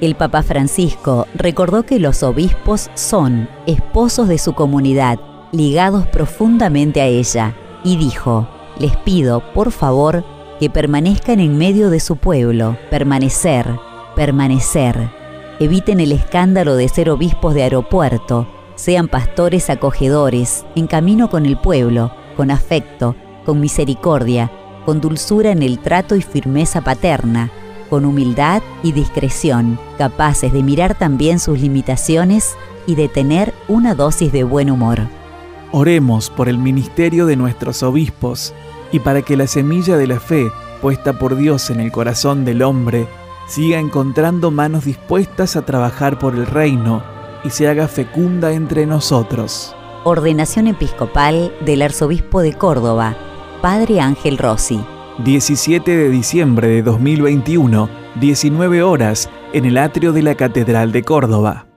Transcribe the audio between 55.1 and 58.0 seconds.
17 de diciembre de 2021,